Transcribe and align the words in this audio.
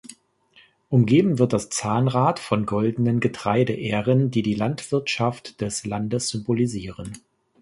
Umgeben 0.89 1.37
wird 1.37 1.53
das 1.53 1.69
Zahnrad 1.69 2.39
von 2.39 2.65
goldenen 2.65 3.19
Getreideähren, 3.19 4.31
die 4.31 4.41
die 4.41 4.55
Landwirtschaft 4.55 5.61
des 5.61 5.85
Landes 5.85 6.29
symbolisieren. 6.29 7.13